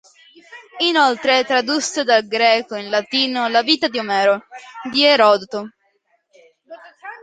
[0.79, 4.47] Inoltre tradusse dal greco in latino la "Vita di Omero"
[4.91, 5.69] di Erodoto.